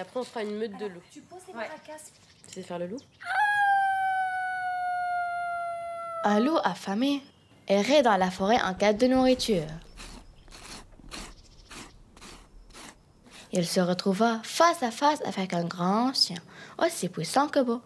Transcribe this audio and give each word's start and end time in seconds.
Après, 0.00 0.18
on 0.18 0.24
fera 0.24 0.42
une 0.42 0.56
meute 0.56 0.78
de 0.78 0.86
loups. 0.86 1.02
Tu 1.10 1.20
poses 1.20 1.46
les 1.46 1.52
maracas. 1.52 2.10
Tu 2.48 2.54
sais 2.54 2.62
faire 2.62 2.78
le 2.78 2.86
loup? 2.86 2.96
Un 6.24 6.40
loup 6.40 6.56
affamé 6.64 7.22
errait 7.68 8.02
dans 8.02 8.16
la 8.16 8.30
forêt 8.30 8.60
en 8.62 8.72
quête 8.74 8.98
de 8.98 9.06
nourriture. 9.06 9.66
Il 13.52 13.66
se 13.66 13.80
retrouva 13.80 14.40
face 14.42 14.82
à 14.82 14.90
face 14.90 15.20
avec 15.26 15.52
un 15.52 15.64
grand 15.64 16.14
chien, 16.14 16.38
aussi 16.78 17.08
puissant 17.08 17.48
que 17.48 17.60
beau. 17.60 17.82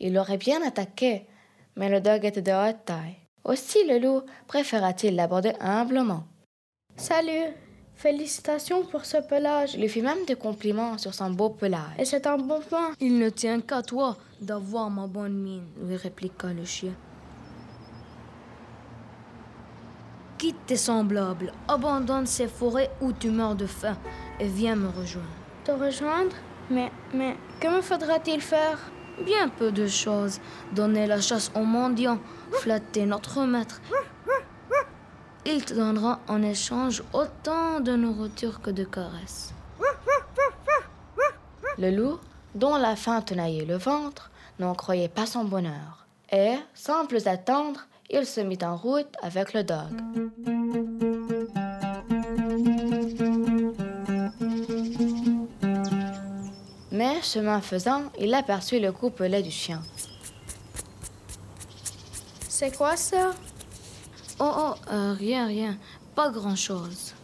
Il 0.00 0.16
aurait 0.16 0.38
bien 0.38 0.66
attaqué, 0.66 1.26
mais 1.74 1.90
le 1.90 2.00
dog 2.00 2.24
était 2.24 2.42
de 2.42 2.52
haute 2.52 2.84
taille. 2.86 3.16
Aussi 3.44 3.86
le 3.86 3.98
loup 3.98 4.22
préféra-t-il 4.46 5.16
l'aborder 5.16 5.54
humblement. 5.60 6.24
Salut, 6.96 7.52
félicitations 7.96 8.84
pour 8.84 9.04
ce 9.04 9.16
pelage. 9.16 9.74
Il 9.74 9.80
lui 9.80 9.88
fit 9.88 10.02
même 10.02 10.24
des 10.26 10.36
compliments 10.36 10.98
sur 10.98 11.14
son 11.14 11.30
beau 11.30 11.50
pelage. 11.50 11.96
Et 11.98 12.04
c'est 12.04 12.26
un 12.26 12.36
bon 12.36 12.60
point. 12.60 12.92
Il 13.00 13.18
ne 13.18 13.30
tient 13.30 13.60
qu'à 13.60 13.82
toi 13.82 14.16
d'avoir 14.40 14.90
ma 14.90 15.06
bonne 15.06 15.34
mine, 15.34 15.64
lui 15.82 15.96
répliqua 15.96 16.52
le 16.52 16.64
chien. 16.64 16.92
Quitte 20.38 20.66
tes 20.66 20.76
semblables, 20.76 21.50
abandonne 21.66 22.26
ces 22.26 22.46
forêts 22.46 22.90
où 23.00 23.12
tu 23.12 23.30
meurs 23.30 23.54
de 23.54 23.64
faim 23.64 23.96
et 24.38 24.46
viens 24.46 24.76
me 24.76 24.88
rejoindre. 24.88 25.28
Te 25.64 25.72
rejoindre? 25.72 26.36
Mais, 26.70 26.92
mais, 27.14 27.36
que 27.58 27.68
me 27.68 27.80
faudra-t-il 27.80 28.42
faire? 28.42 28.78
Bien 29.24 29.48
peu 29.48 29.72
de 29.72 29.86
choses. 29.86 30.40
Donner 30.72 31.06
la 31.06 31.22
chasse 31.22 31.50
aux 31.54 31.64
mendiants, 31.64 32.18
flatter 32.52 33.06
notre 33.06 33.44
maître. 33.46 33.80
Il 35.48 35.64
te 35.64 35.74
donnera 35.74 36.18
en 36.26 36.42
échange 36.42 37.04
autant 37.12 37.78
de 37.78 37.94
nourriture 37.94 38.60
que 38.60 38.70
de 38.70 38.82
caresses. 38.82 39.54
Le 41.78 41.90
loup, 41.90 42.18
dont 42.56 42.74
la 42.76 42.96
faim 42.96 43.22
tenaillait 43.22 43.64
le 43.64 43.76
ventre, 43.76 44.32
n'en 44.58 44.74
croyait 44.74 45.08
pas 45.08 45.24
son 45.24 45.44
bonheur. 45.44 46.06
Et, 46.32 46.56
sans 46.74 47.06
plus 47.06 47.28
attendre, 47.28 47.86
il 48.10 48.26
se 48.26 48.40
mit 48.40 48.58
en 48.62 48.76
route 48.76 49.14
avec 49.22 49.52
le 49.52 49.62
dog. 49.62 50.02
Mais, 56.90 57.22
chemin 57.22 57.60
faisant, 57.60 58.10
il 58.18 58.34
aperçut 58.34 58.80
le 58.80 58.90
coupelet 58.90 59.42
du 59.42 59.52
chien. 59.52 59.80
C'est 62.48 62.76
quoi 62.76 62.96
ça? 62.96 63.30
Oh 64.38 64.52
oh, 64.58 64.74
euh, 64.92 65.14
rien, 65.18 65.46
rien, 65.46 65.76
pas 66.14 66.30
grand-chose. 66.30 67.14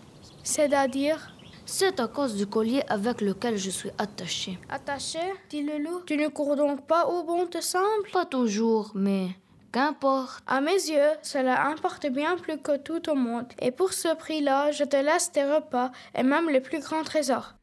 C'est-à-dire? 0.42 1.30
C'est 1.66 2.00
à 2.00 2.08
cause 2.08 2.36
du 2.36 2.46
collier 2.46 2.82
avec 2.88 3.20
lequel 3.20 3.56
je 3.56 3.70
suis 3.70 3.90
attaché. 3.98 4.58
Attaché? 4.68 5.20
Dit 5.50 5.62
le 5.62 5.78
loup. 5.78 6.00
Tu 6.06 6.16
ne 6.16 6.28
cours 6.28 6.56
donc 6.56 6.86
pas 6.86 7.08
où 7.10 7.22
bon 7.22 7.46
te 7.46 7.60
semble? 7.60 8.08
Pas 8.12 8.24
toujours, 8.24 8.90
mais 8.94 9.28
qu'importe. 9.72 10.42
À 10.46 10.60
mes 10.60 10.72
yeux, 10.72 11.12
cela 11.22 11.66
importe 11.66 12.06
bien 12.06 12.36
plus 12.36 12.58
que 12.58 12.76
tout 12.78 13.08
au 13.10 13.14
monde. 13.14 13.46
Et 13.60 13.70
pour 13.70 13.92
ce 13.92 14.14
prix-là, 14.14 14.72
je 14.72 14.84
te 14.84 14.96
laisse 14.96 15.32
tes 15.32 15.44
repas 15.44 15.92
et 16.14 16.22
même 16.22 16.48
les 16.50 16.60
plus 16.60 16.80
grands 16.80 17.04
trésors. 17.04 17.54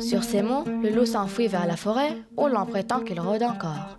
Sur 0.00 0.24
ces 0.24 0.42
mots, 0.42 0.64
le 0.66 0.90
loup 0.90 1.06
s'enfuit 1.06 1.48
vers 1.48 1.66
la 1.66 1.76
forêt, 1.76 2.16
où 2.36 2.46
l'on 2.48 2.66
prétend 2.66 3.00
qu'il 3.00 3.20
rôde 3.20 3.42
encore. 3.42 3.98